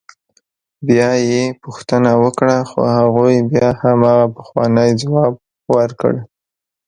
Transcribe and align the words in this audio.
بیا 0.87 1.09
یې 1.29 1.43
پوښتنه 1.63 2.11
وکړه 2.23 2.57
خو 2.69 2.81
هغوی 2.97 3.35
بیا 3.51 3.67
همغه 3.81 4.17
پخوانی 4.35 4.89
ځواب 5.01 5.33
ورکړ. 5.75 6.13